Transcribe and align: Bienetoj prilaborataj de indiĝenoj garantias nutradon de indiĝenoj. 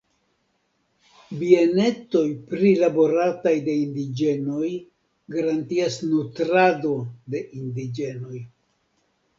Bienetoj 1.41 2.23
prilaborataj 2.53 3.53
de 3.69 3.77
indiĝenoj 3.83 4.71
garantias 5.37 6.01
nutradon 6.11 7.07
de 7.37 7.45
indiĝenoj. 7.63 8.45